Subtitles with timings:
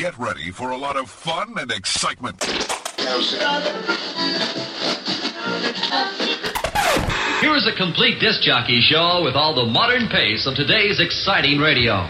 [0.00, 2.42] Get ready for a lot of fun and excitement.
[7.42, 12.06] Here's a complete disc jockey show with all the modern pace of today's exciting radio.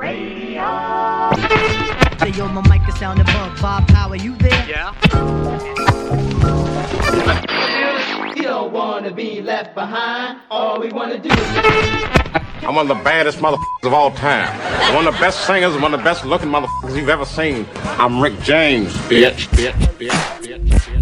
[0.00, 0.66] Radio.
[2.18, 3.62] Say, yo, my mic is sounding above.
[3.62, 4.66] Bob, how are you there?
[4.68, 4.90] Yeah.
[8.34, 10.40] We don't want to be left behind.
[10.50, 12.25] All we want to do is...
[12.62, 14.48] I'm one of the baddest motherfuckers of all time.
[14.62, 17.66] I'm one of the best singers, one of the best looking motherfuckers you've ever seen.
[17.74, 20.10] I'm Rick James, bitch, bitch, bitch,
[20.40, 20.68] bitch.
[20.68, 20.95] bitch.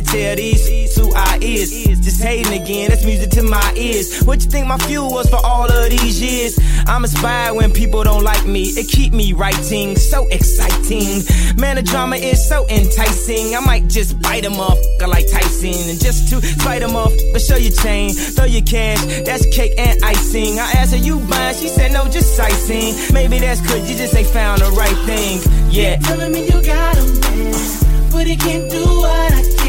[0.00, 1.70] to tell these to our ears.
[2.00, 4.22] Just hating again, that's music to my ears.
[4.22, 6.58] What you think my fuel was for all of these years?
[6.86, 8.64] I'm inspired when people don't like me.
[8.68, 11.22] It keep me writing, so exciting.
[11.56, 13.54] Man, the drama is so enticing.
[13.56, 15.90] I might just bite a motherfucker like Tyson.
[15.90, 20.02] And just to spite a motherfucker, show your chain, throw your cash, that's cake and
[20.02, 20.58] icing.
[20.58, 21.56] I asked her, you buying?
[21.56, 25.40] She said, no, just icing." Maybe that's cause you just ain't found the right thing.
[25.70, 25.90] Yeah.
[25.90, 29.59] You're telling me you got a man, but he can't do what I can.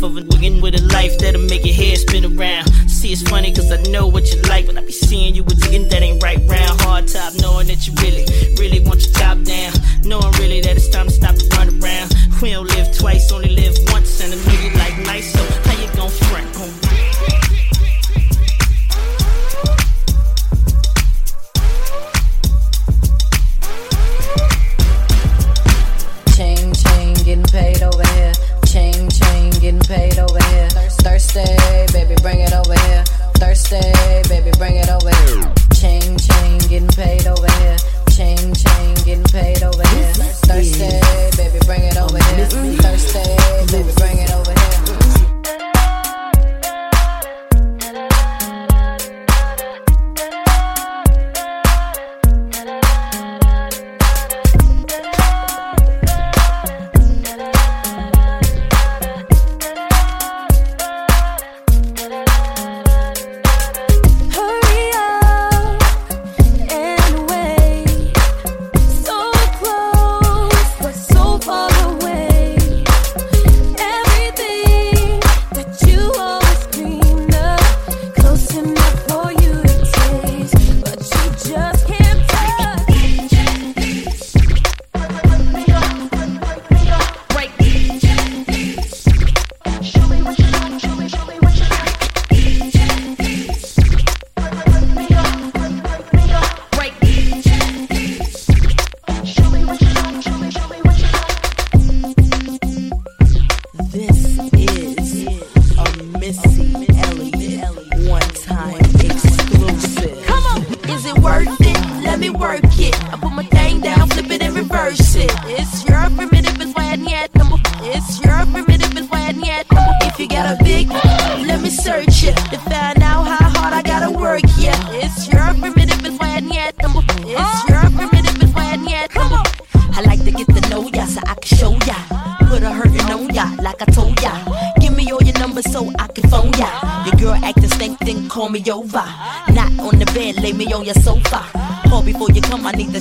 [0.00, 2.66] life of a nigga with a life that'll make your head spin around.
[2.88, 5.19] See, it's funny cause I know what you like, when I be seeing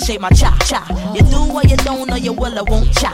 [0.10, 1.14] I shave my cha cha.
[1.14, 3.14] You do what you don't, or you will or won't cha.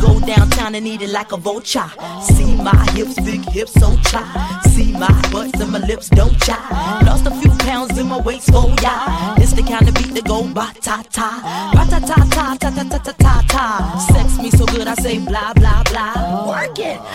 [0.00, 1.90] Go downtown and eat it like a vulture.
[2.22, 4.22] See my hips, big hips, so cha.
[4.70, 7.02] See my butts and my lips, don't cha.
[7.04, 9.34] Lost a few pounds in my waist, oh yeah.
[9.36, 12.70] This the kind of beat that go ba ta ta, ba ta ta ta ta
[12.70, 14.06] ta ta ta ta ta.
[14.12, 16.25] Sex me so good, I say blah blah blah.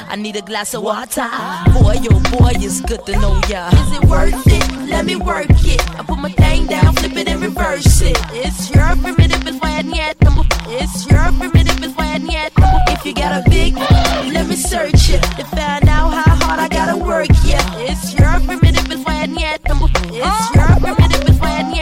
[0.01, 0.11] It.
[0.11, 1.27] I need a glass of water.
[1.73, 3.69] Boy, oh boy, it's good to know ya.
[3.69, 4.89] Is it worth it?
[4.89, 5.81] Let me work it.
[5.99, 8.17] I put my thing down, flip it and reverse it.
[8.31, 10.43] It's your primitive, it's why I need number.
[10.67, 12.79] It's your primitive, it's why I need number.
[12.89, 16.67] If you got a big, let me search it to find out how hard I
[16.67, 17.27] gotta work.
[17.45, 19.87] Yeah, it's your primitive, is why I need number.
[20.05, 21.81] It's your primitive, is why I need.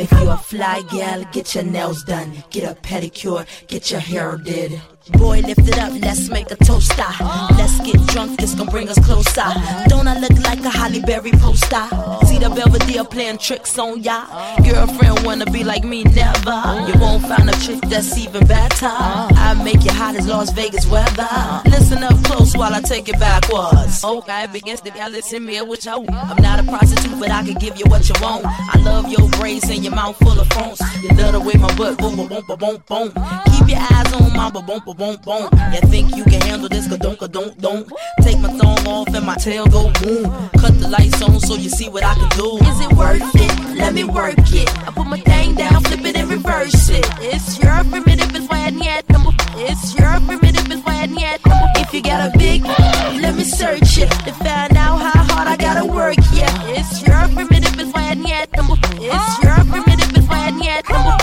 [0.00, 4.36] If you a fly gal, get your nails done, get a pedicure, get your hair
[4.36, 4.80] did.
[5.10, 7.04] Boy, lift it up, let's make a toaster.
[7.58, 9.44] Let's get drunk, this gon' bring us closer.
[9.88, 11.88] Don't I look like a Halle Berry poster?
[12.26, 14.26] See the Belvedere playing tricks on ya.
[14.62, 16.54] Girlfriend wanna be like me, never.
[16.86, 18.86] You won't find a trick that's even better.
[18.86, 21.28] I make you hot as Las Vegas weather.
[21.66, 24.04] Listen up close while I take it backwards.
[24.04, 27.54] Okay, begins to y'all listen me what you I'm not a prostitute, but I can
[27.54, 28.44] give you what you want.
[28.46, 30.80] I love your braids and your mouth full of phones.
[31.02, 34.50] You love the way my butt boom, boom, boom, boom, boom, your eyes on my
[34.50, 35.48] boom, boom, boom, boom.
[35.72, 36.88] You think you can handle this?
[36.88, 37.90] Ka don't, ka don't, don't.
[38.20, 40.24] Take my thumb off and my tail go boom.
[40.60, 42.58] Cut the lights on so you see what I can do.
[42.70, 43.76] Is it worth it?
[43.76, 44.68] Let me work it.
[44.86, 47.06] I put my thing down, flip it and reverse it.
[47.20, 49.32] It's your primitive, is why I need number.
[49.56, 51.68] It's your primitive, is why I need number.
[51.76, 52.64] If you got a big,
[53.24, 56.16] let me search it to find out how hard I gotta work.
[56.34, 58.76] Yeah, it's your primitive, is why I need number.
[59.00, 61.16] It's your primitive, is why I need number.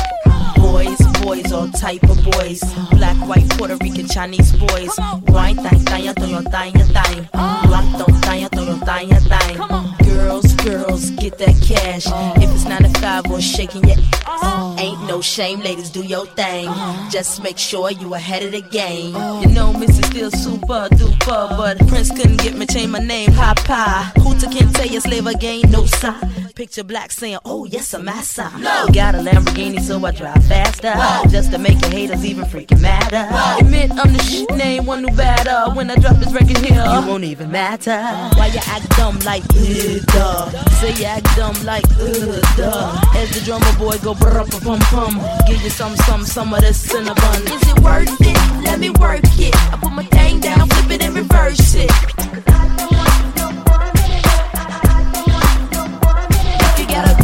[0.60, 2.62] Boys, boys, all type of boys.
[2.92, 4.96] Black, white, Puerto Rican, Chinese boys.
[5.28, 7.30] White, thang, thang, thang, thang, thang.
[7.68, 9.96] Black, thang, thang, thang, thang.
[10.04, 12.08] Girls, girls, get that cash.
[12.42, 16.26] If it's 9 to 5 or shaking your ass, ain't no shame, ladies, do your
[16.26, 16.68] thing.
[17.12, 19.16] Just make sure you ahead of the game.
[19.42, 24.12] You know, Missy still super duper, but Prince couldn't get me, change my name, Papa.
[24.22, 26.49] Hooter can't tell you slave again, no sign.
[26.60, 28.52] Picture black saying, oh, yes, I'm massa.
[28.60, 28.88] No.
[28.92, 30.92] Got a Lamborghini, so I drive faster.
[31.30, 33.30] Just to make your haters even freaking madder.
[33.64, 35.74] Admit I'm the shit name, one new batter.
[35.74, 37.98] When I drop this record here, you won't even matter.
[38.36, 40.50] Why you act dumb like, uh, duh.
[40.82, 43.02] Say you act dumb like, uh, duh.
[43.16, 45.22] As the drummer boy go brr pum pum.
[45.48, 47.42] Give you some, some, some of this cinnamon.
[47.48, 48.66] Is it worth it?
[48.66, 49.56] Let me work it.
[49.56, 51.90] I put my thing down, flip it and reverse it.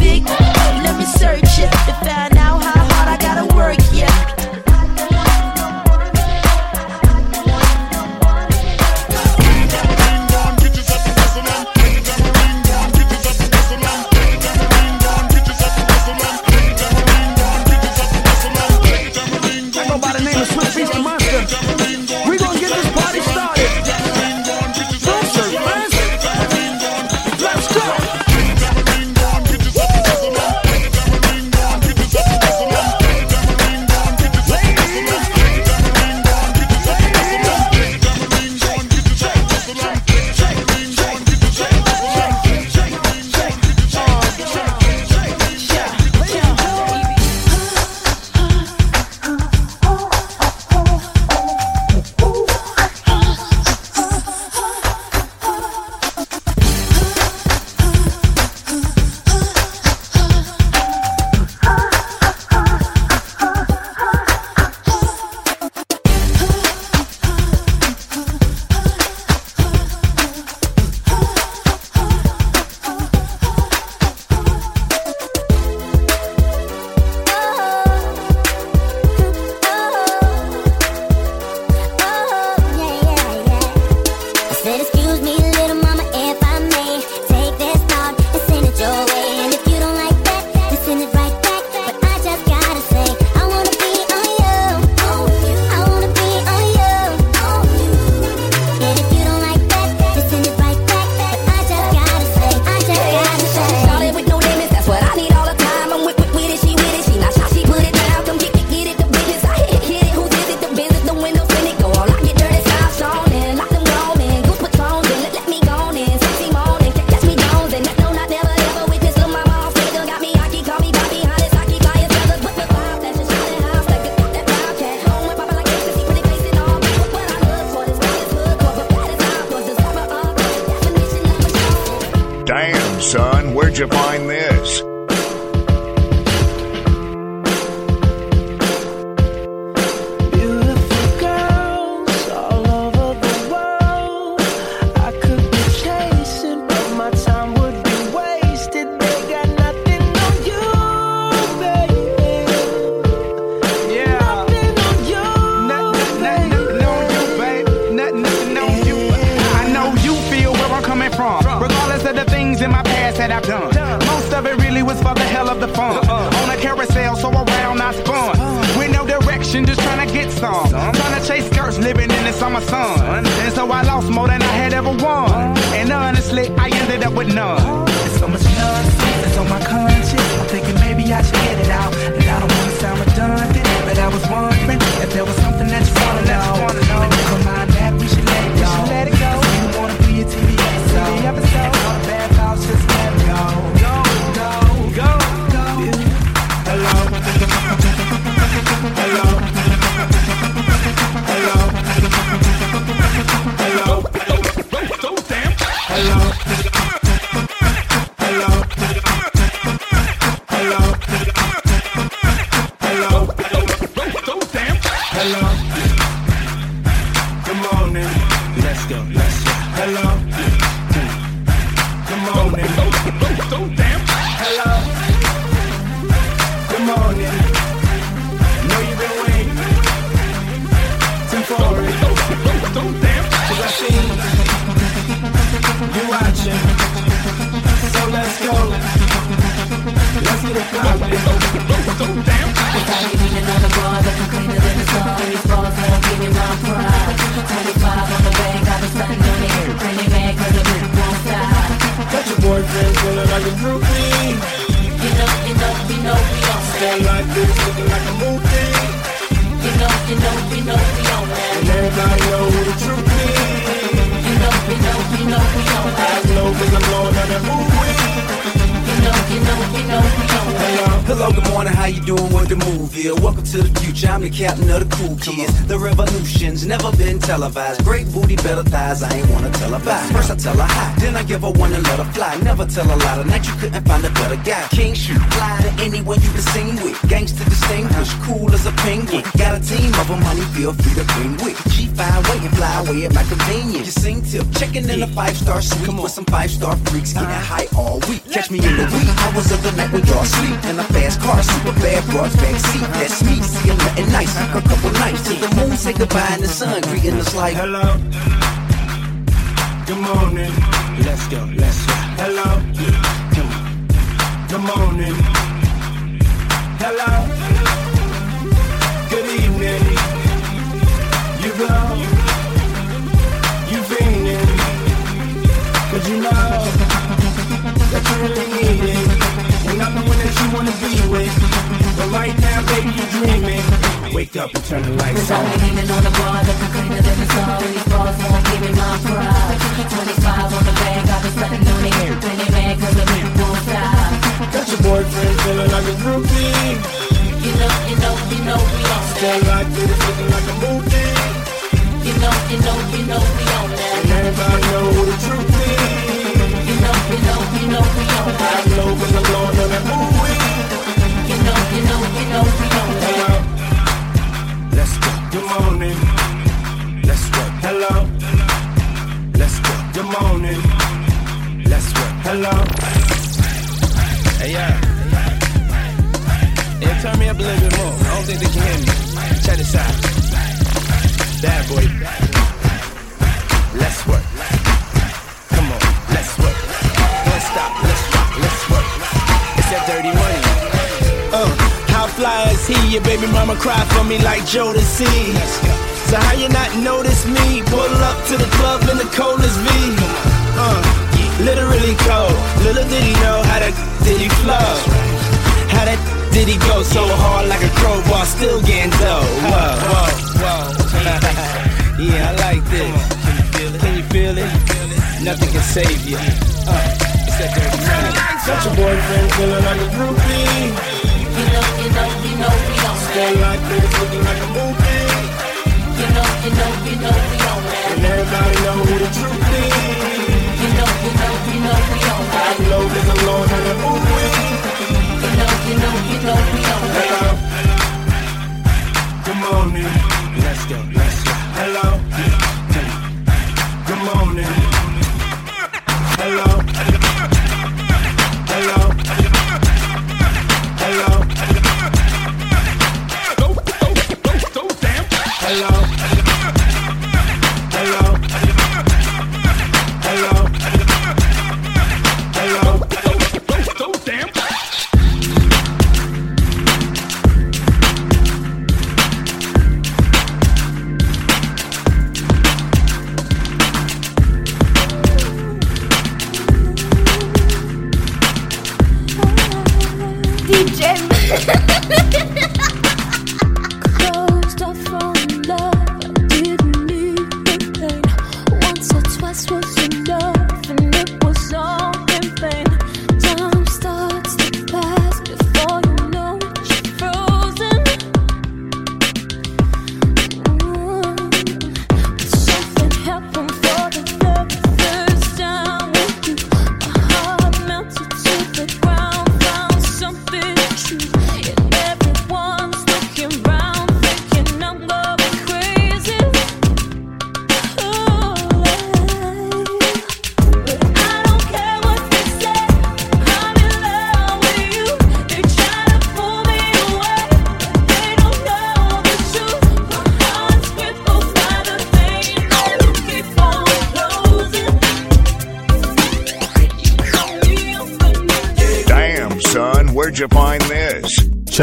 [0.06, 1.70] Let me search it.
[1.86, 2.25] The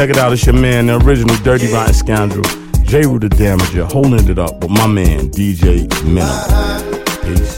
[0.04, 2.44] Check it out, it's your man, the original Dirty Rotten Scoundrel.
[2.82, 3.06] J.
[3.06, 7.04] Rue the Damager, holding it up with my man, DJ Minimal.
[7.22, 7.53] Peace.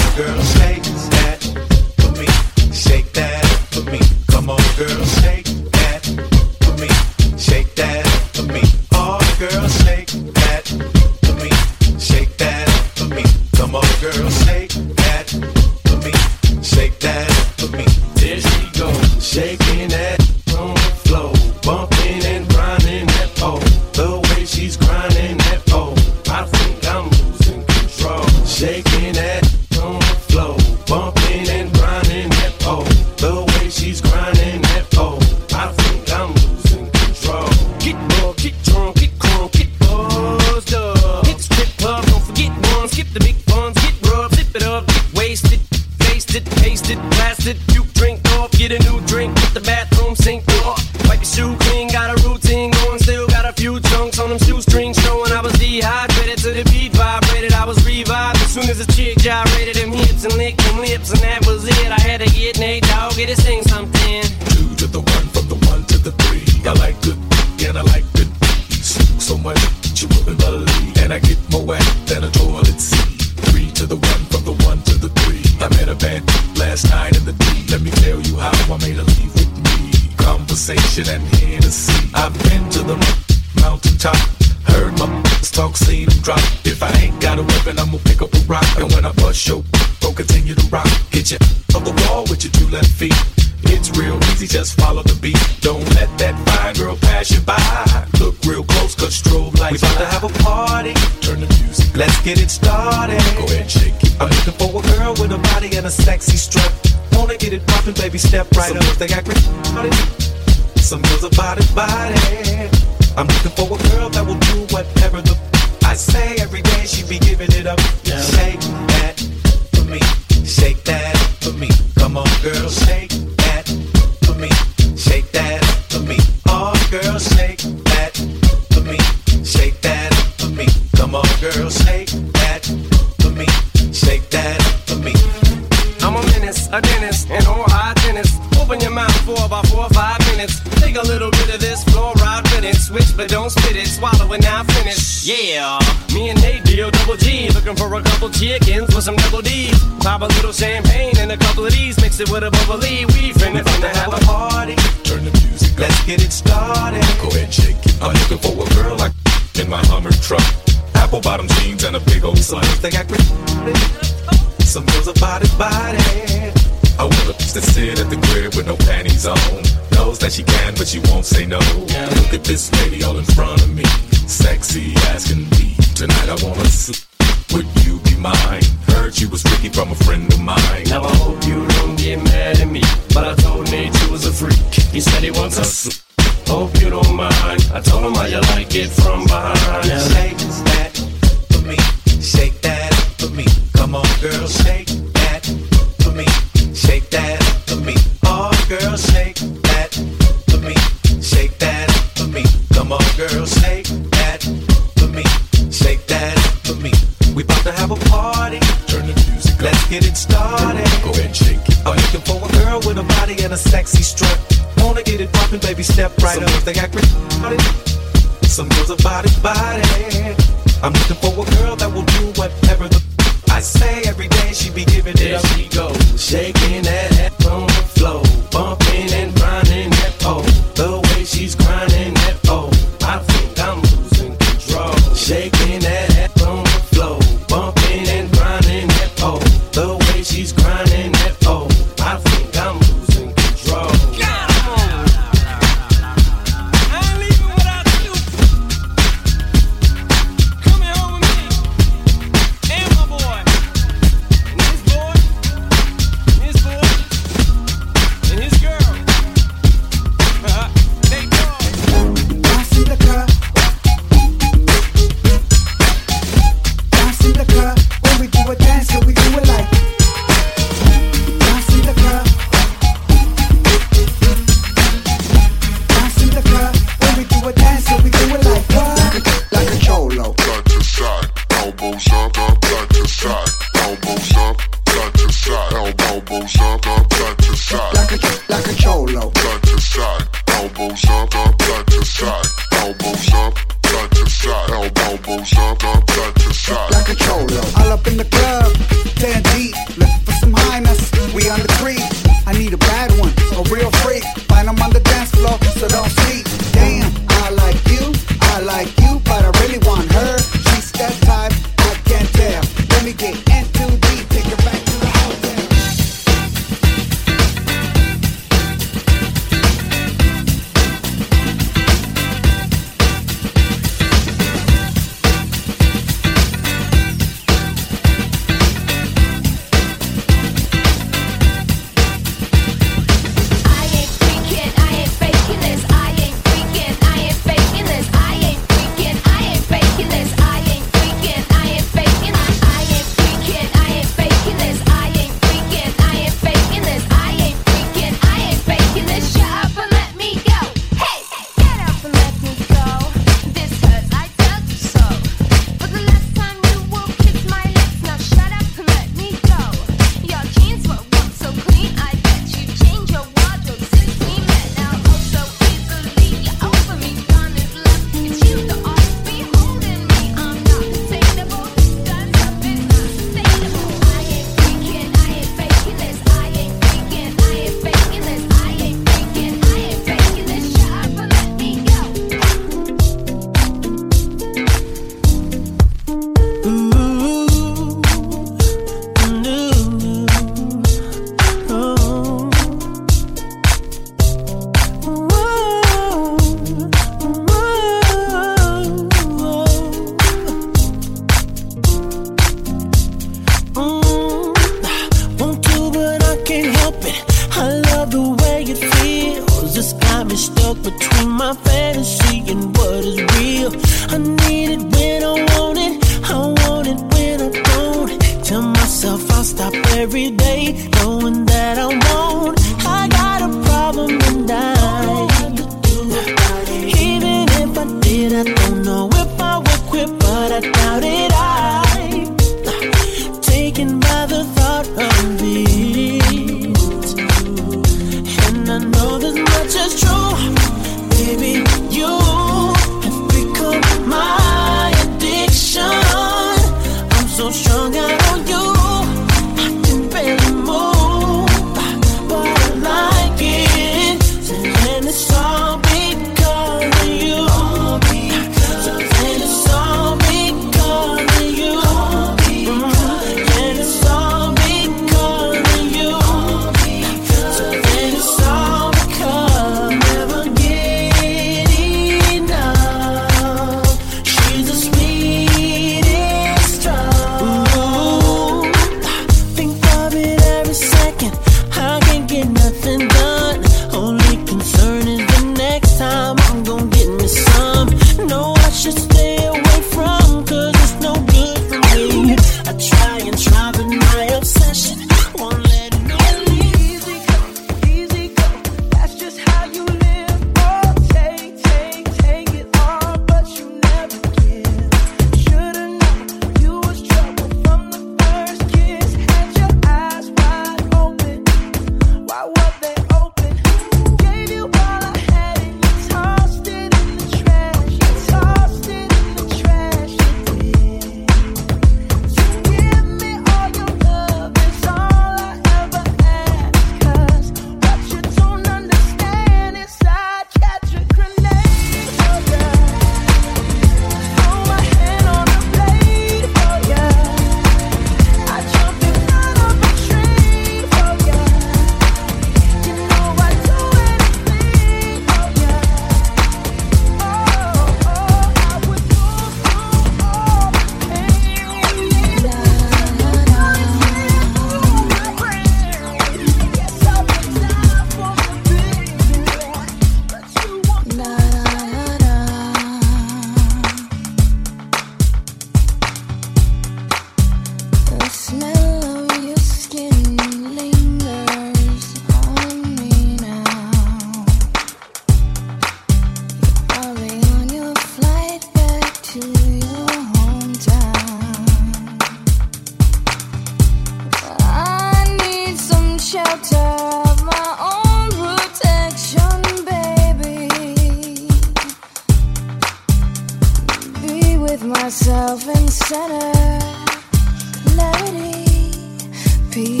[599.71, 600.00] Peace,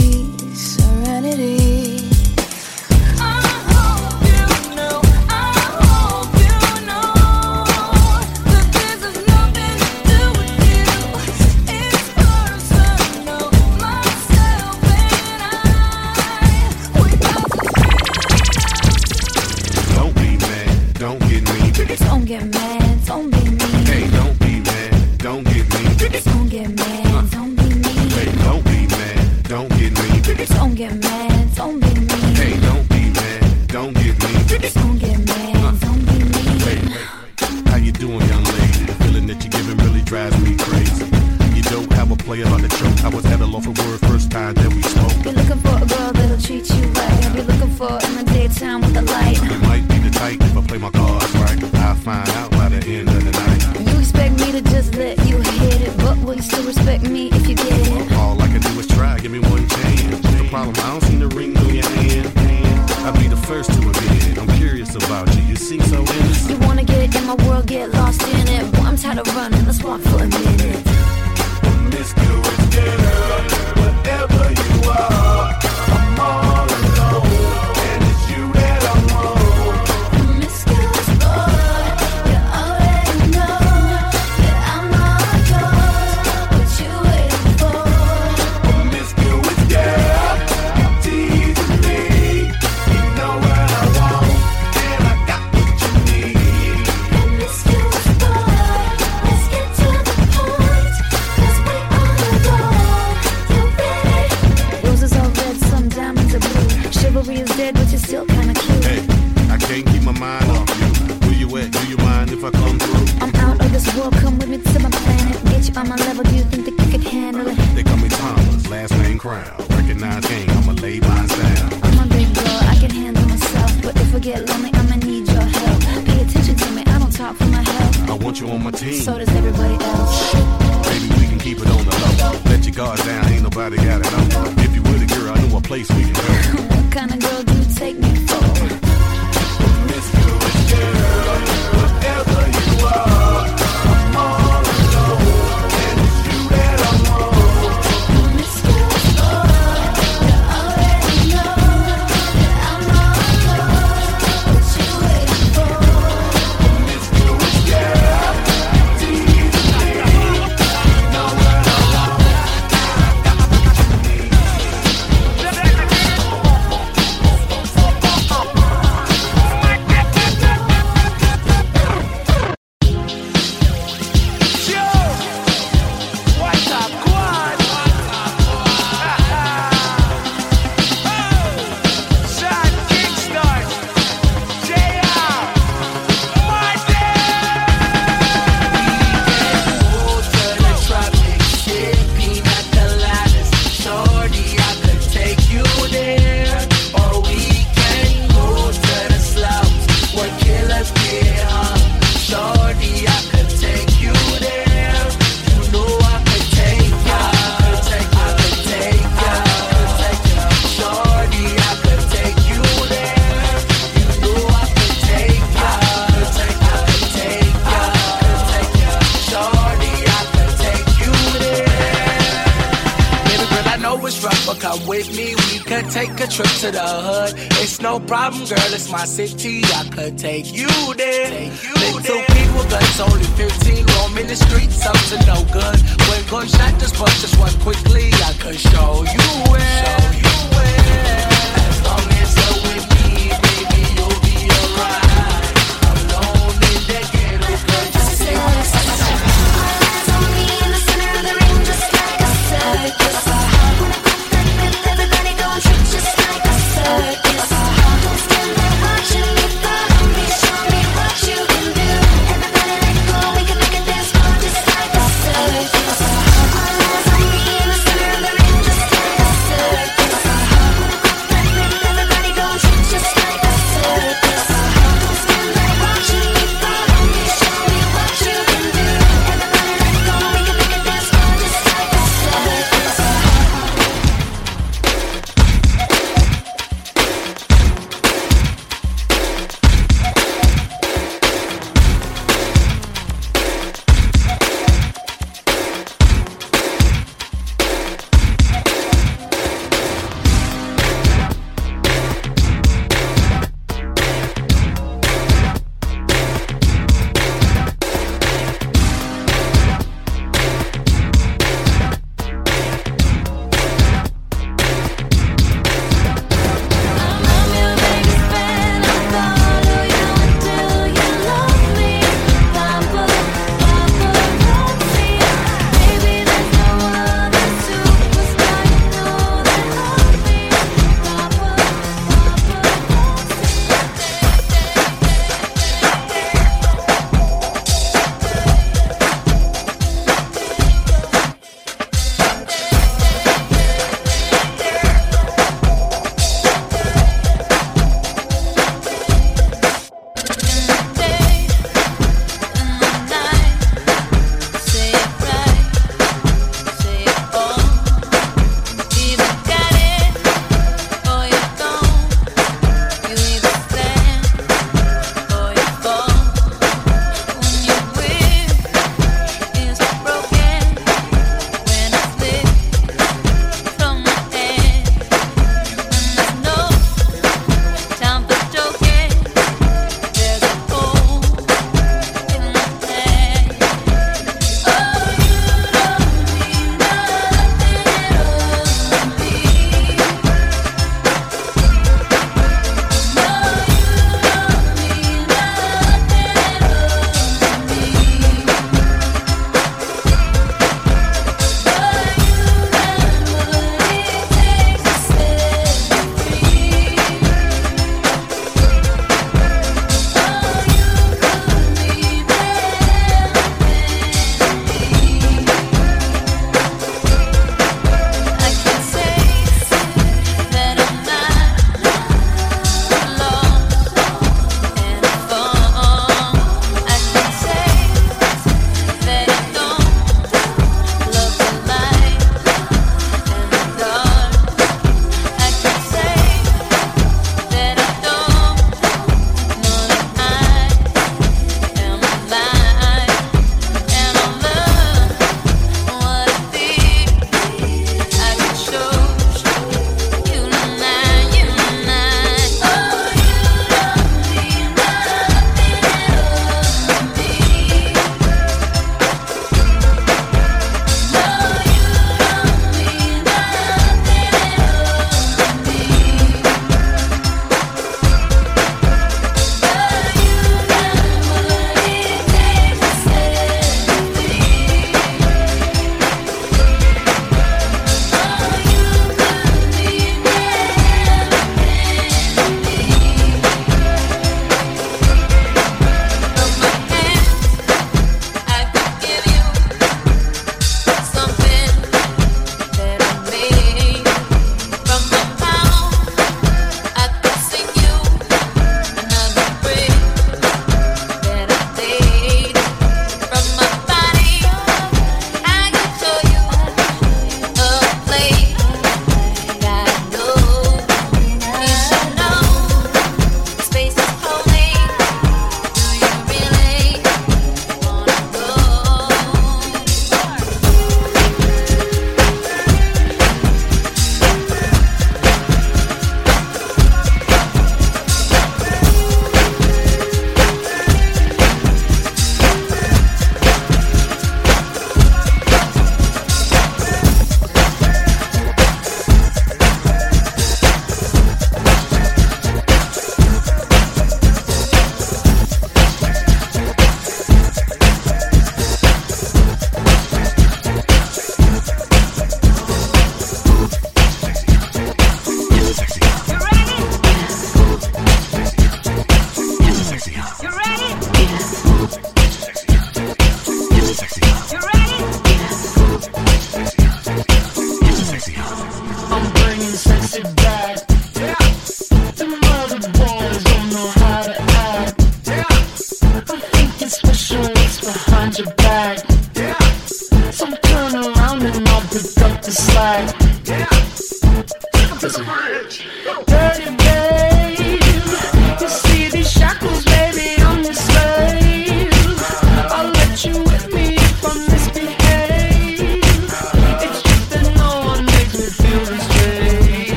[228.91, 229.63] my city.
[229.63, 230.40] I could take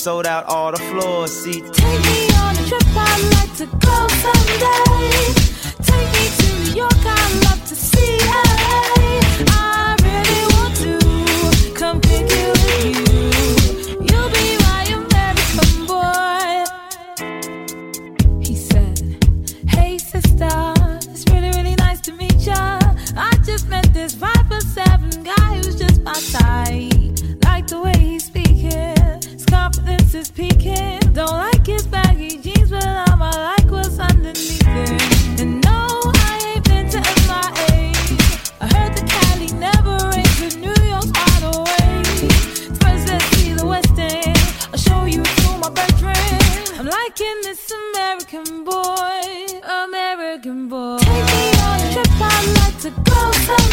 [0.00, 0.39] sold out.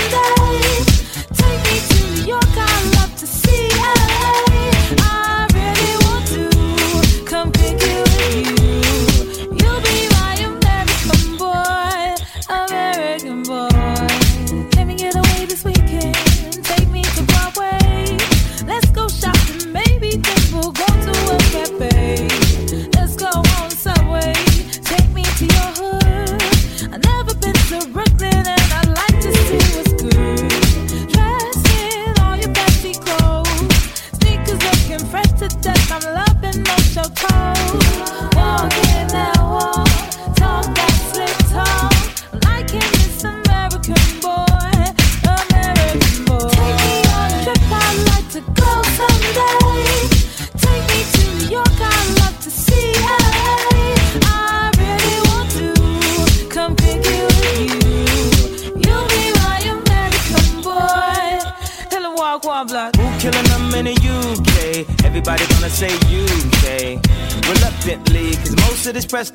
[0.10, 0.37] that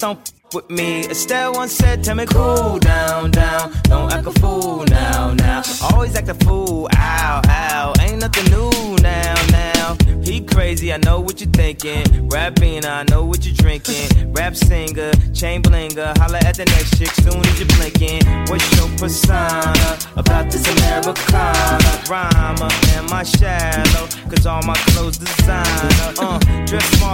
[0.03, 1.07] don't with me.
[1.09, 3.73] Estelle once said, tell me cool down, down.
[3.85, 5.63] Don't act a fool now, now.
[5.93, 7.93] Always act a fool, ow, ow.
[8.01, 9.97] Ain't nothing new now, now.
[10.23, 12.29] He crazy, I know what you're thinking.
[12.29, 14.33] Rapping, I know what you're drinking.
[14.33, 16.17] Rap singer, chain blinger.
[16.19, 18.23] Holla at the next chick soon as you're blinking.
[18.49, 21.93] What's your persona about this Americana?
[22.11, 24.07] Rhymer, am I shallow?
[24.29, 25.72] Cause all my clothes design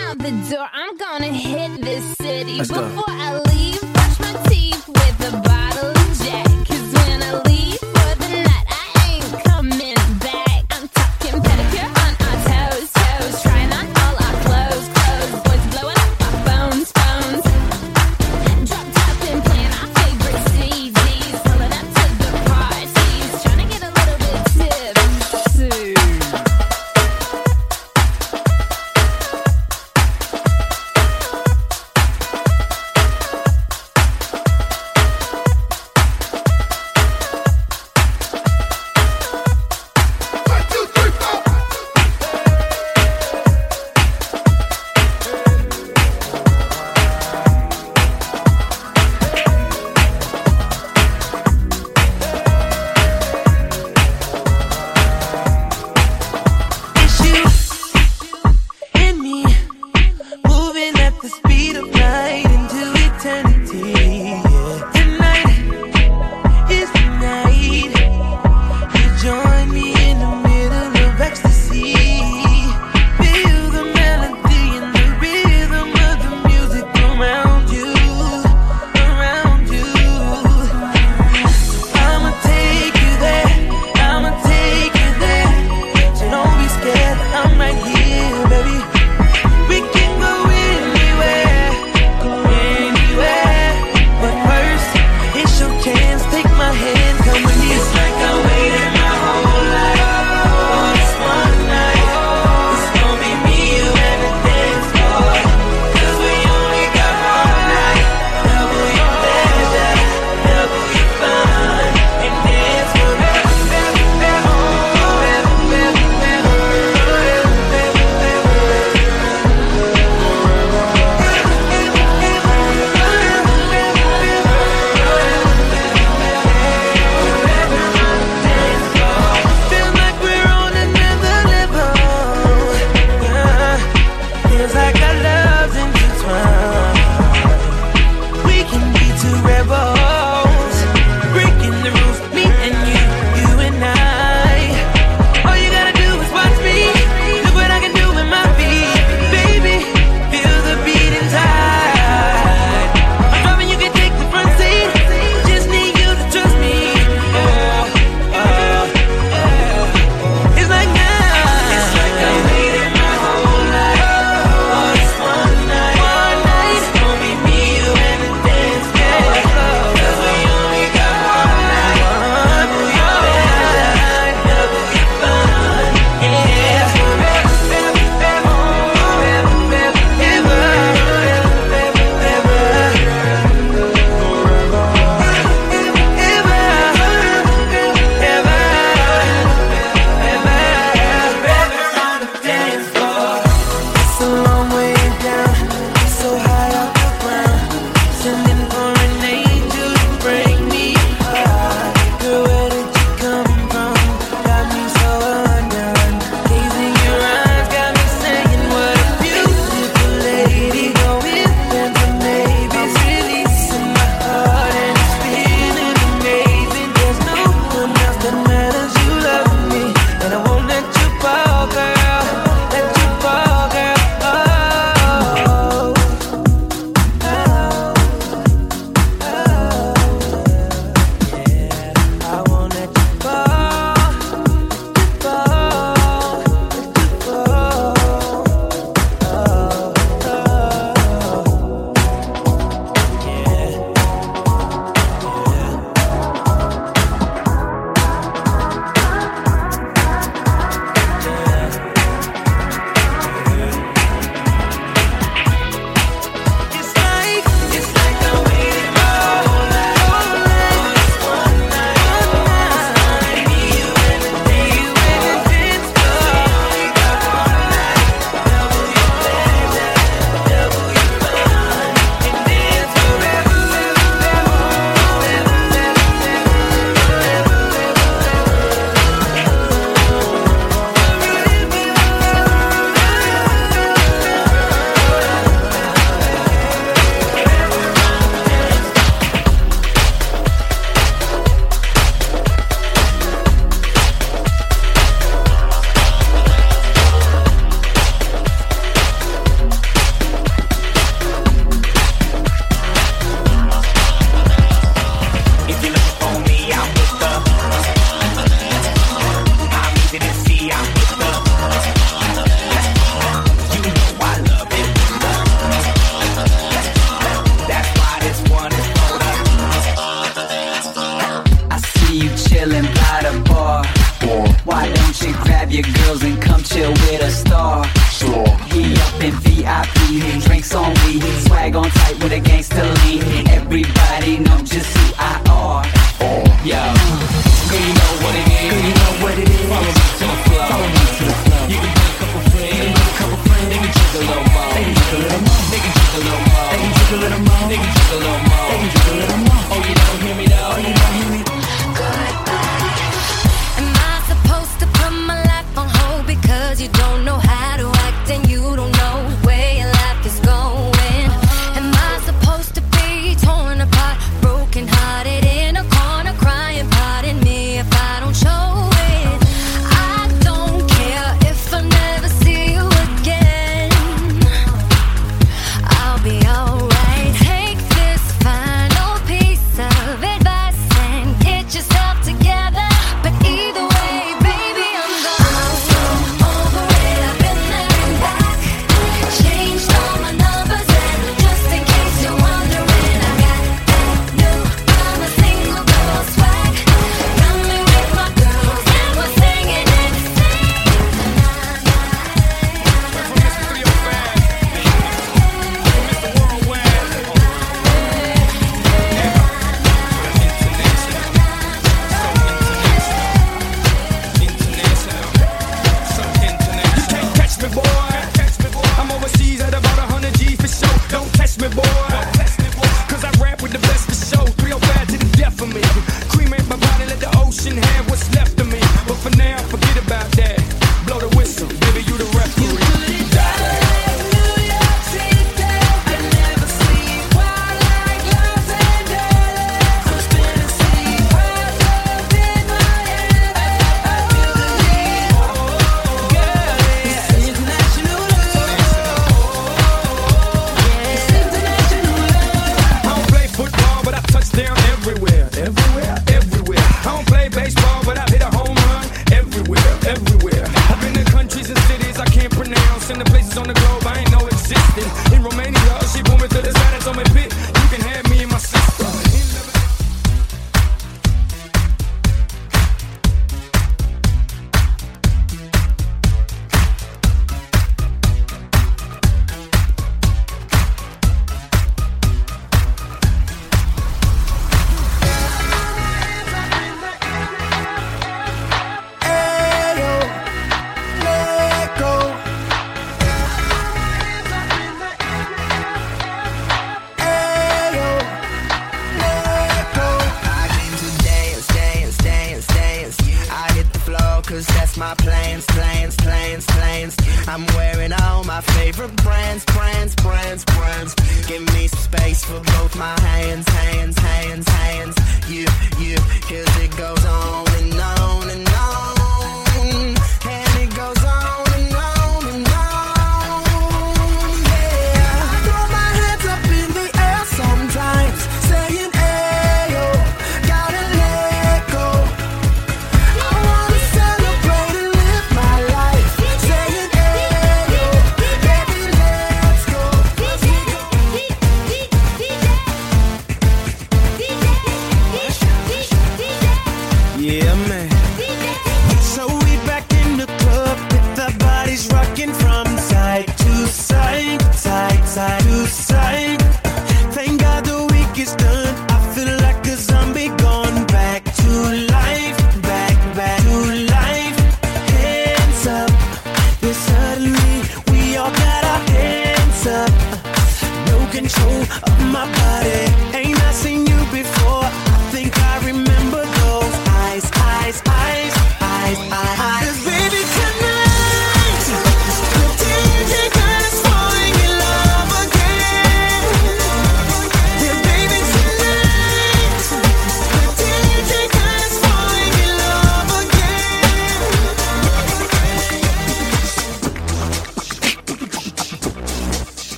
[0.00, 2.58] out the door, I'm gonna hit this city.
[2.58, 3.04] Before.
[3.08, 5.59] I leave, brush my teeth with a bottle.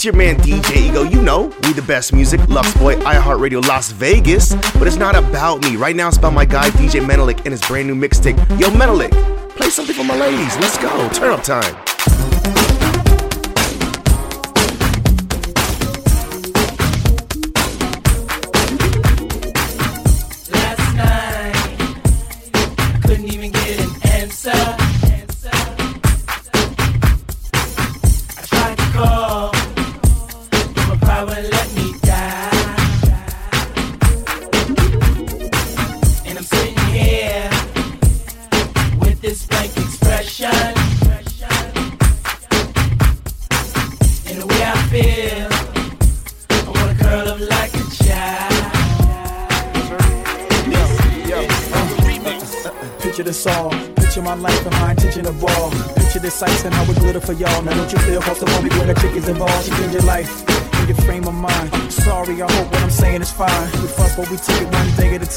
[0.00, 1.02] It's your man DJ Ego.
[1.02, 4.54] You know, we the best music, Love's Boy, iHeartRadio, Las Vegas.
[4.78, 5.76] But it's not about me.
[5.76, 8.38] Right now, it's about my guy DJ Menelik and his brand new mixtape.
[8.58, 9.10] Yo, Menelik,
[9.56, 10.56] play something for my ladies.
[10.56, 11.06] Let's go.
[11.10, 11.89] Turn up time.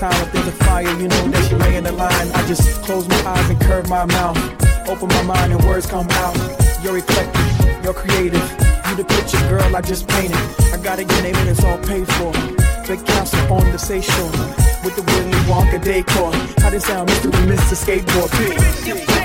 [0.04, 2.28] time if there's a fire, you know that you lay in the line.
[2.34, 4.38] I just close my eyes and curve my mouth.
[4.90, 6.36] Open my mind and words come out.
[6.84, 8.48] You're eclectic, you're creative.
[8.90, 10.44] You the picture, girl, I just painted.
[10.74, 12.34] I gotta get name and it's all paid for.
[12.88, 14.32] Big council on the seashore.
[14.84, 16.34] With the Willy Wonka decor.
[16.62, 17.32] How does sound, Mr.
[17.48, 17.76] Mr.
[17.84, 18.30] Skateboard?
[18.86, 19.23] Big.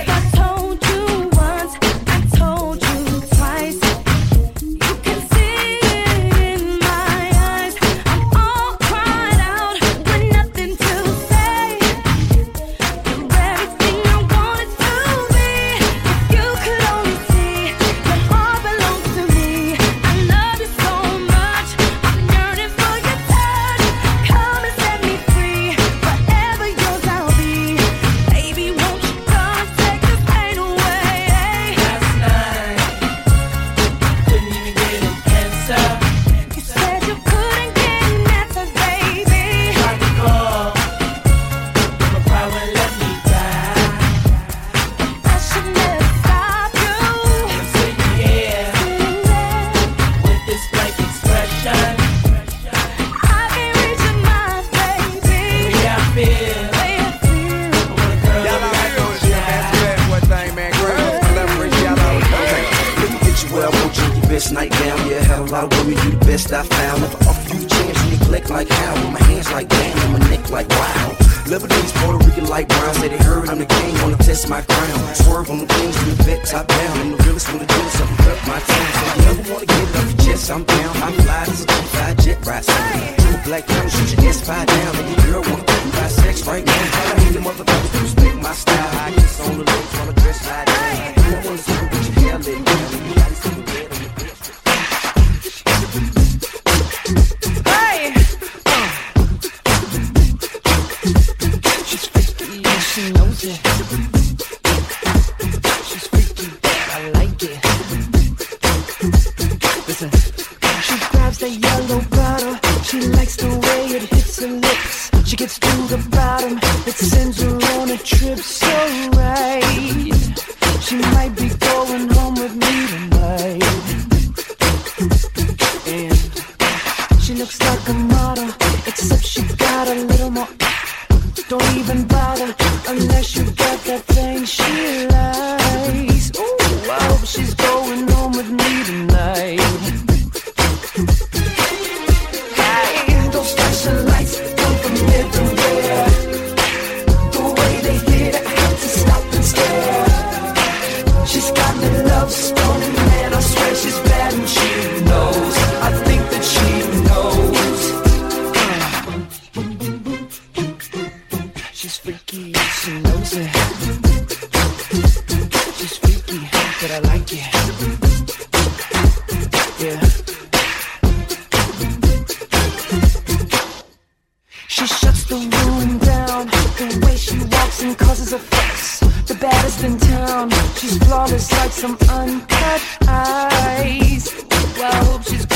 [177.94, 179.00] causes effects.
[179.26, 184.44] The baddest in town, she's flawless like some uncut ice.
[184.80, 185.47] I hope she's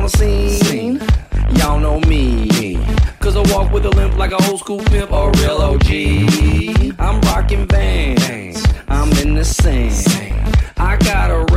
[0.00, 1.00] on the scene,
[1.58, 2.78] y'all know me.
[3.18, 5.90] Cause I walk with a limp like a old school pimp or a real OG.
[6.98, 8.64] I'm rocking vans.
[8.88, 10.56] I'm in the sand.
[10.78, 11.49] I got a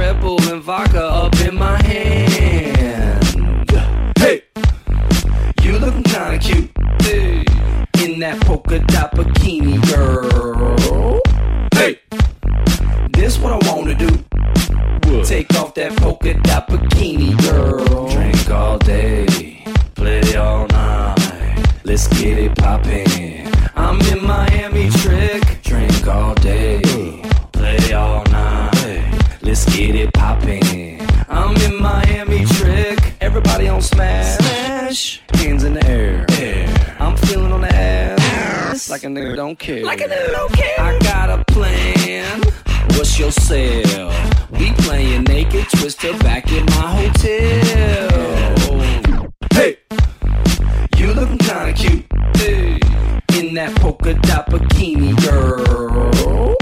[39.43, 39.83] don't care.
[39.83, 40.79] Like a nigga don't care.
[40.79, 42.41] I got a plan.
[42.95, 44.09] What's your sale?
[44.51, 48.07] We playing naked twister back in my hotel.
[49.51, 49.79] Hey,
[50.95, 52.05] you looking kinda cute.
[52.37, 52.79] Hey,
[53.37, 56.55] in that polka dot bikini, girl.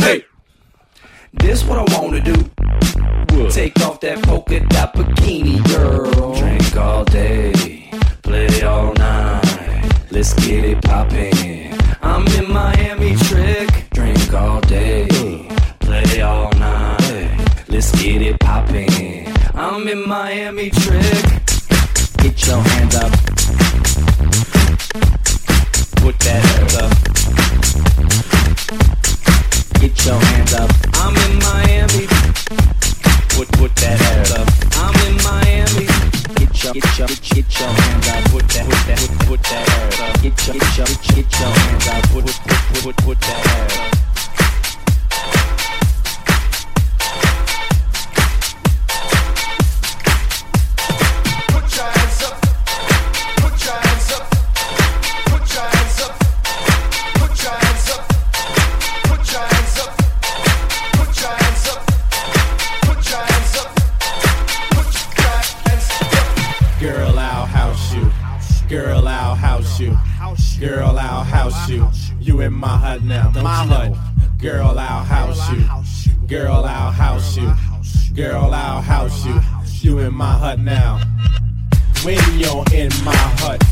[0.00, 0.24] Hey,
[1.34, 2.36] this what I wanna do.
[3.48, 6.34] Take off that polka dot bikini, girl.
[6.34, 7.52] Drink all day,
[8.24, 9.84] play all night.
[10.10, 11.83] Let's get it poppin'.
[12.04, 13.88] I'm in Miami trick.
[13.94, 15.06] Drink all day,
[15.80, 17.64] play all night.
[17.68, 19.32] Let's get it poppin'.
[19.54, 21.24] I'm in Miami trick.
[22.18, 23.12] Get your hands up.
[26.02, 26.92] Put that hands up.
[29.80, 30.70] Get your hands up.
[31.02, 32.06] I'm in Miami.
[33.34, 34.48] Put put that hands up.
[34.76, 35.03] I'm.
[36.74, 38.24] Get your get your get your hands up.
[38.32, 40.22] Put that put that put, put that up.
[40.22, 42.02] Get your get your get your hands up.
[42.10, 44.03] Put put put put, put that
[72.26, 72.40] you.
[72.40, 73.92] In my hut now, my hut.
[74.38, 75.64] Girl, I'll house you.
[76.26, 77.52] Girl, I'll house you.
[78.14, 79.40] Girl, I'll house you.
[79.80, 81.00] You in my hut now.
[82.02, 83.62] When you're in my hut,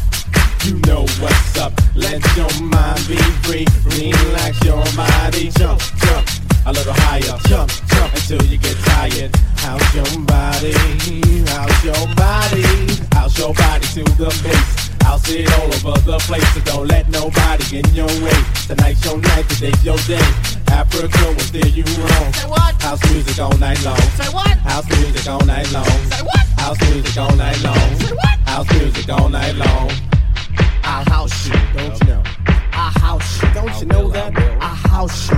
[0.65, 1.73] you know what's up.
[1.95, 3.67] Let your mind be free.
[3.99, 5.51] Relax your body.
[5.51, 6.29] Jump, jump
[6.67, 7.39] a little higher.
[7.49, 9.35] Jump, jump until you get tired.
[9.57, 10.73] House your body?
[11.49, 12.63] House your body?
[13.13, 14.82] How's your body to the bass?
[15.05, 18.39] I'll sit all over the place, so don't let nobody in your way.
[18.67, 20.27] Tonight's your night, today's your day.
[20.69, 22.33] Africa will steer you wrong.
[22.33, 22.83] Say what?
[22.83, 24.01] House music all night long.
[24.21, 24.57] Say what?
[24.59, 25.85] House music all night long.
[25.85, 26.47] Say what?
[26.59, 27.97] House music all night long.
[28.01, 28.39] Say what?
[28.49, 29.91] House music all night long.
[30.85, 32.23] I'll house you, don't you know?
[32.73, 34.37] I house you, don't you know that?
[34.61, 35.37] I house you,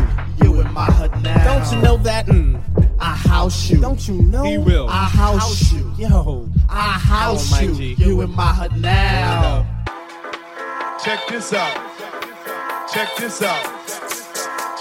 [0.55, 1.45] you in my hut now.
[1.45, 2.27] Don't you know that?
[2.27, 2.61] Mm.
[3.01, 4.45] I house you, don't you know?
[4.45, 4.89] He will.
[4.89, 6.49] I house, you, yo.
[6.69, 7.95] I house Oh, my you, G.
[7.99, 9.67] you in my hut now.
[11.03, 11.75] Check this out.
[12.93, 13.65] Check this out.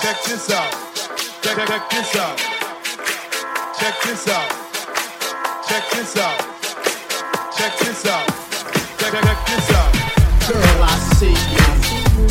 [0.01, 0.71] Check this out.
[1.41, 2.37] Check, check this out.
[3.79, 4.49] Check this out.
[5.67, 6.39] Check this out.
[7.57, 8.27] Check this out.
[8.99, 9.91] check this out.
[10.47, 11.72] Girl, I see you.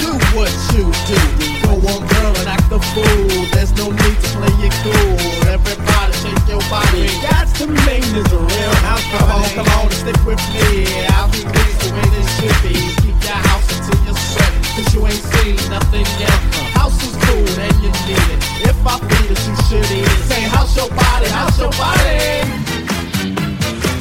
[0.02, 1.18] Do what you do.
[1.62, 3.46] Go on, girl, and act the fool.
[3.54, 5.14] There's no need to play it cool.
[5.46, 7.06] Everybody shake your body.
[7.22, 9.06] That's the main is a real house.
[9.14, 11.06] Come on, come on, and stick with me.
[11.14, 12.74] I'll be this the way this should be.
[12.98, 14.52] Keep your house until you're sweat.
[14.74, 16.34] Cause you ain't seen nothing yet.
[16.74, 18.42] House is cool and you need it.
[18.66, 20.22] If I feed it, you should eat it.
[20.26, 22.42] Say, house your body, house your body.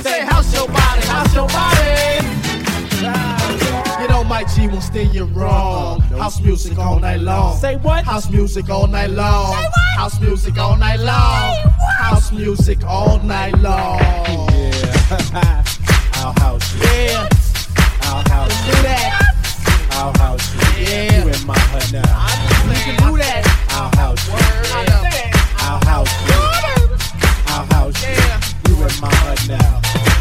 [0.01, 2.20] Say, house your body, house your body.
[4.01, 6.01] You know my G won't steer you wrong.
[6.01, 7.55] House music all night long.
[7.59, 8.03] Say what?
[8.03, 9.53] House music all night long.
[9.53, 9.95] Say what?
[9.95, 11.55] House music all night long.
[11.99, 13.99] House music all night long.
[13.99, 14.71] Yeah.
[16.15, 16.75] I'll house.
[16.81, 17.29] Yeah.
[18.01, 18.73] I'll house Let's you.
[18.73, 19.35] do that.
[19.91, 20.83] I'll house you.
[20.83, 21.23] Yeah.
[21.23, 22.01] You in my hood now.
[22.67, 23.45] We can do that.
[23.69, 24.33] I'll house you.
[25.61, 26.41] I'll house you.
[27.53, 28.17] I'll house you.
[28.67, 30.20] You in my hood now.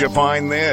[0.00, 0.67] You find this?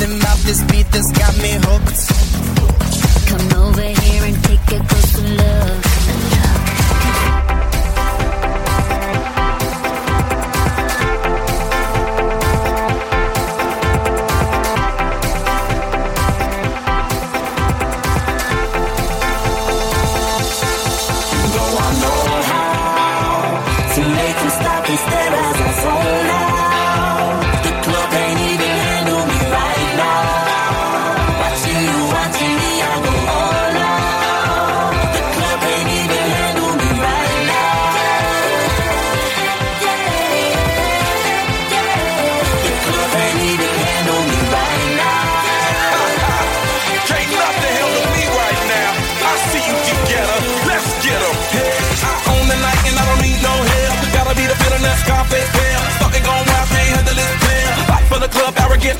[0.00, 2.00] something about this beat that's got me hooked.
[3.28, 5.80] Come over here and take a closer look.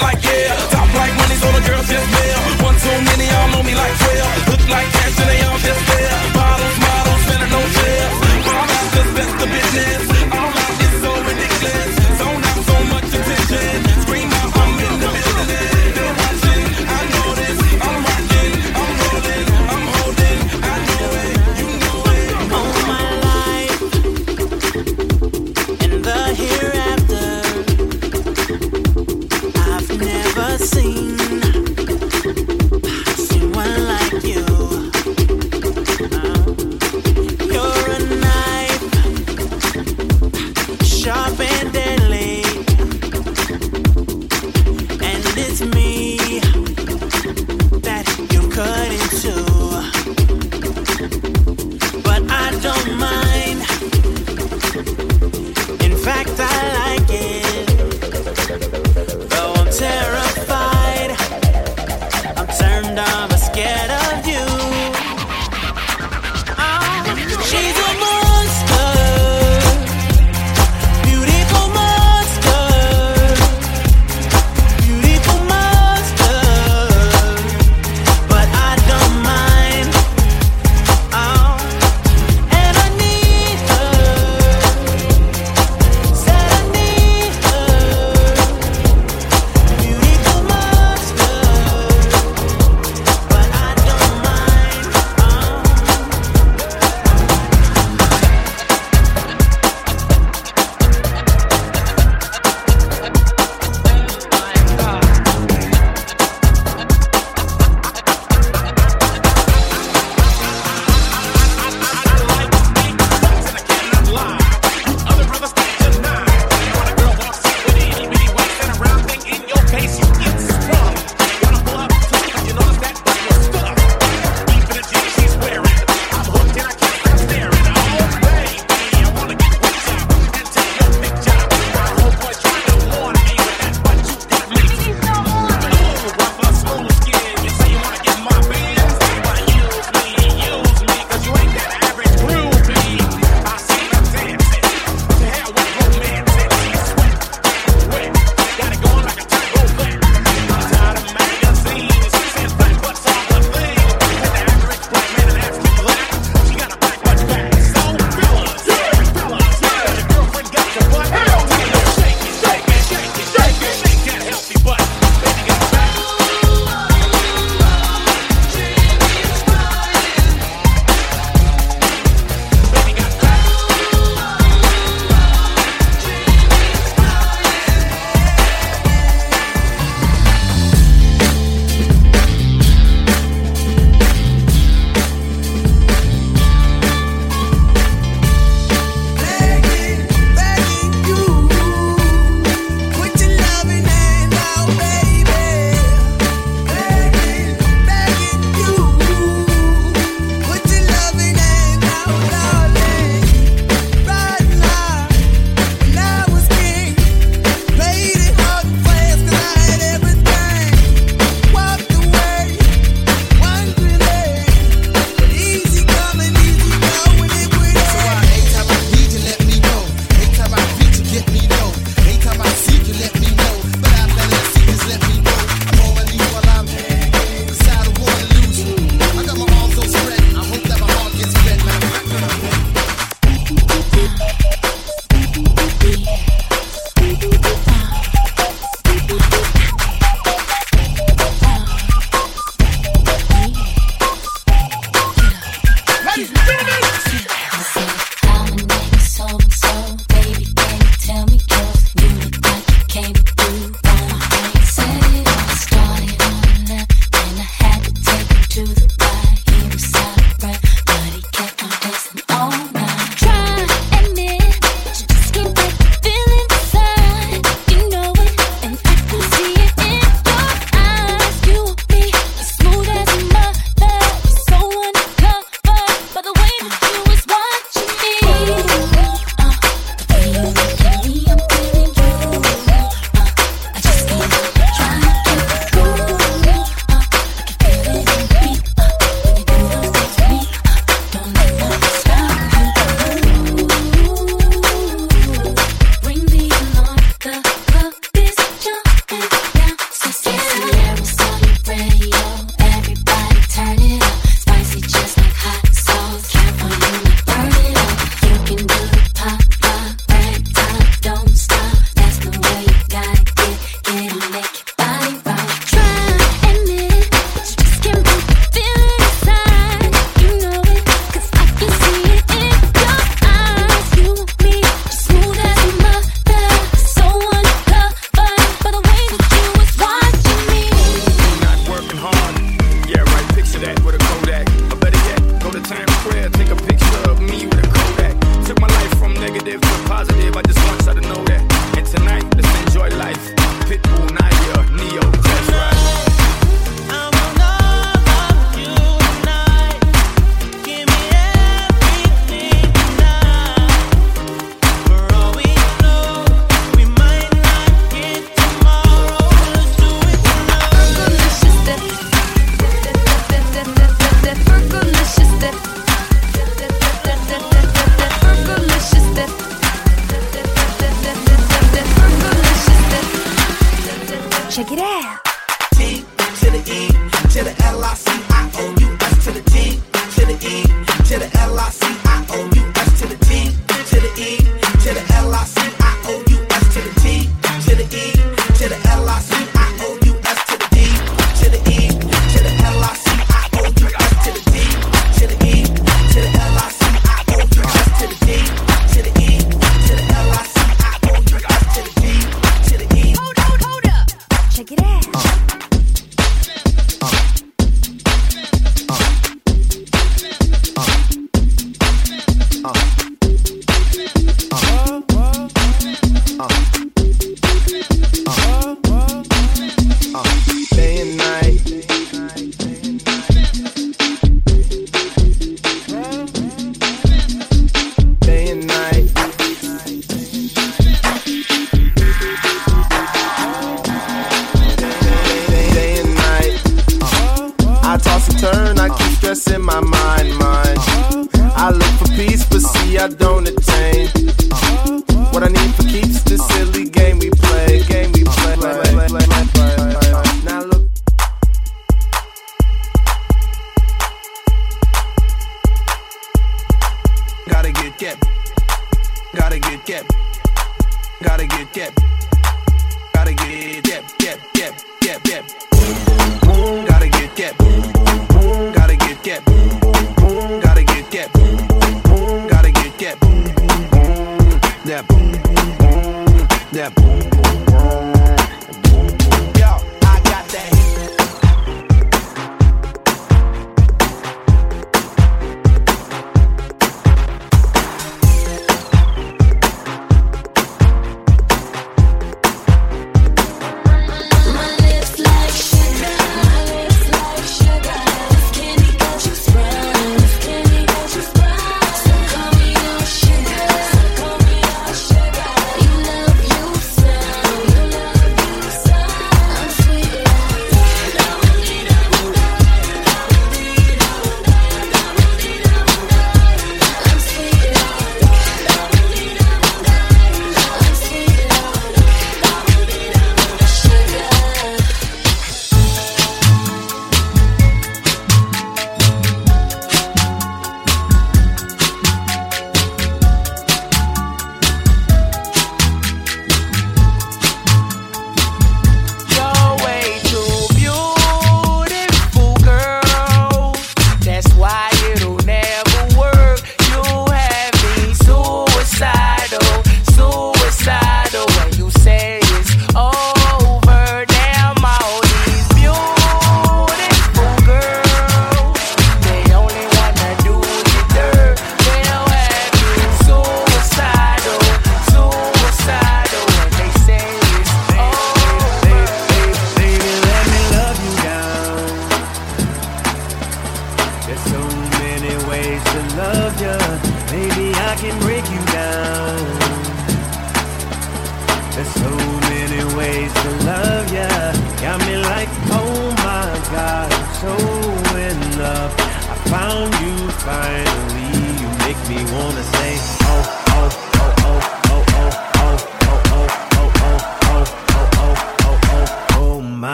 [0.00, 0.56] like yeah.
[0.70, 2.38] Top like money's on a girls' just mail.
[2.64, 4.28] One too many, all know me like well.
[4.50, 5.15] Look like cash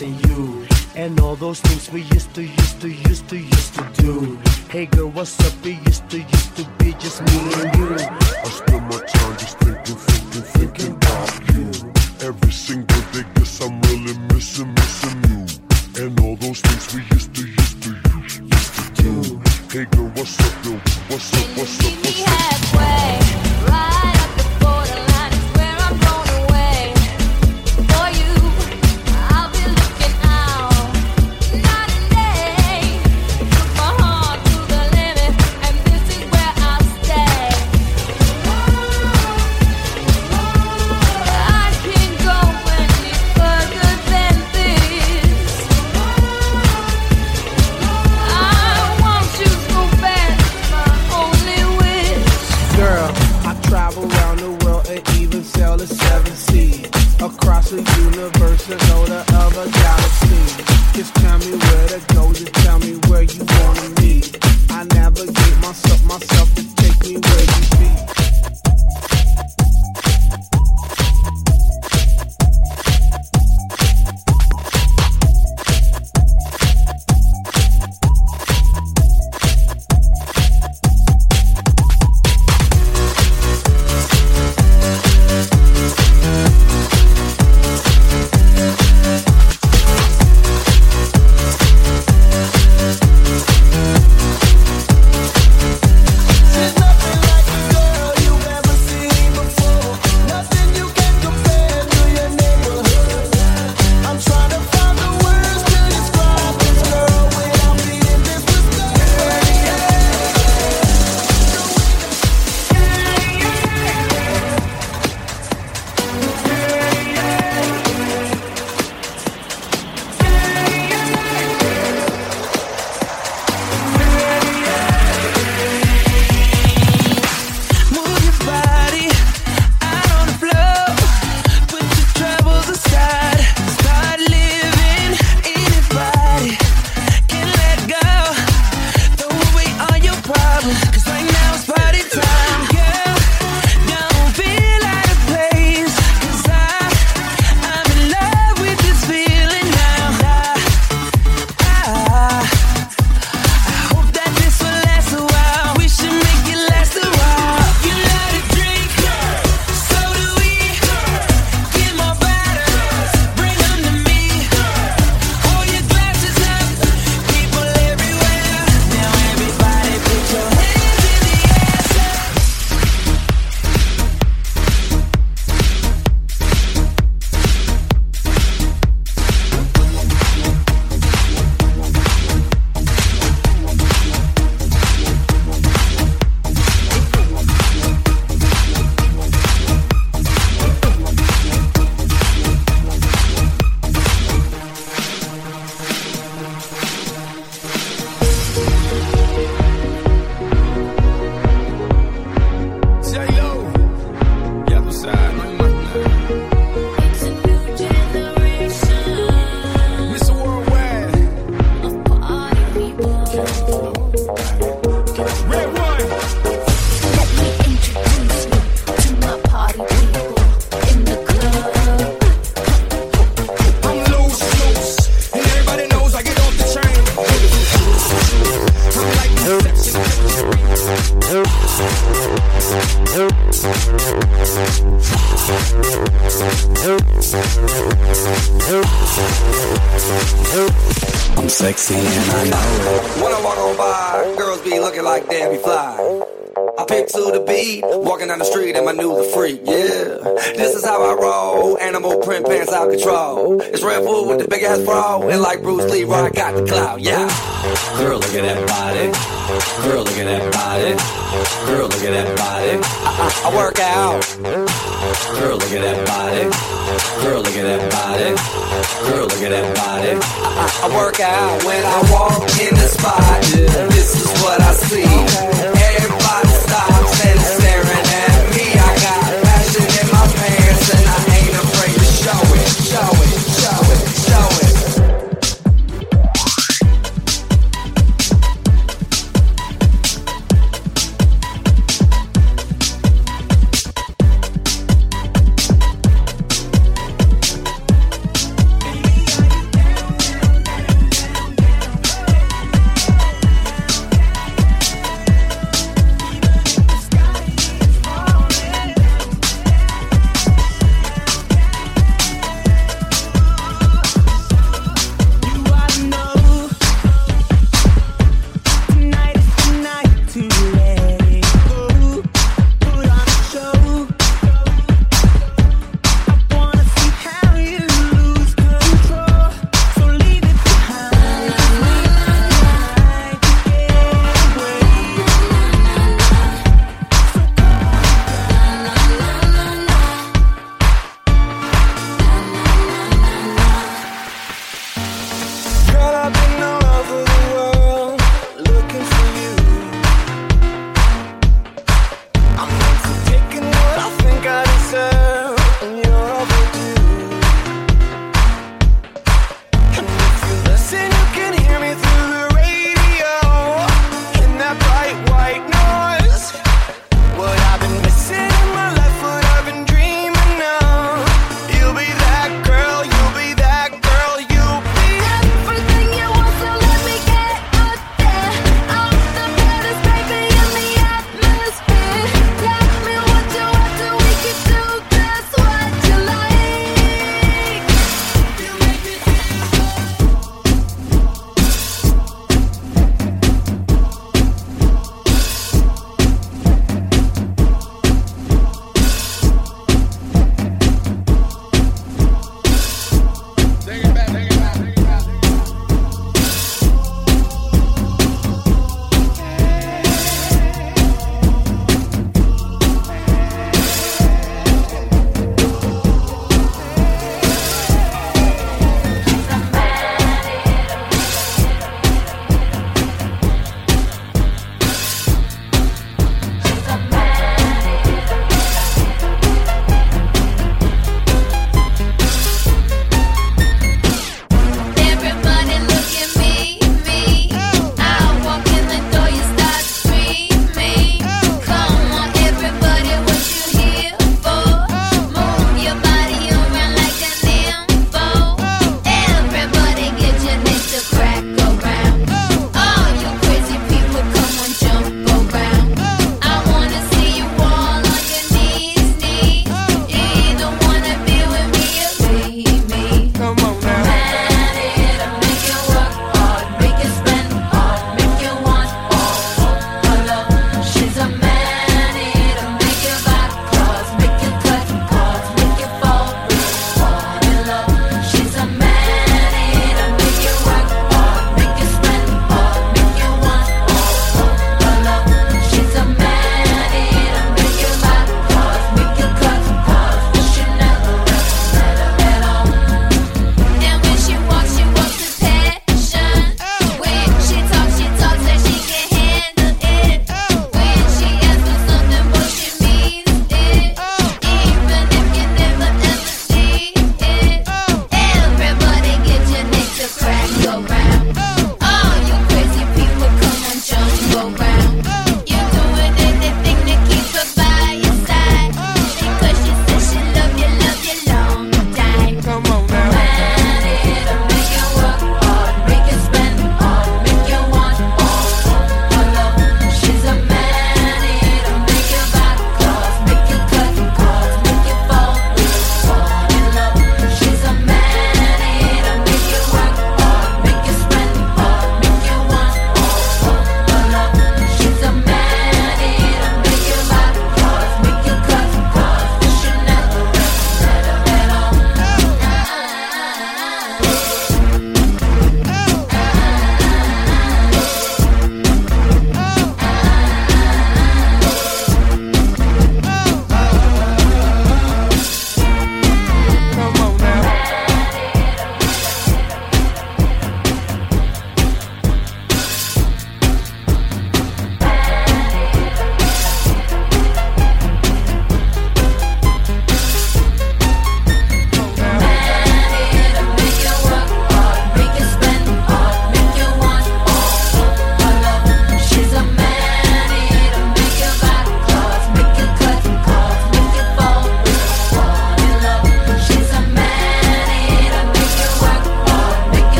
[0.00, 3.90] missing you and all those things we used to, used to, used to, used to
[4.02, 4.38] do.
[4.68, 5.59] Hey girl, what's up?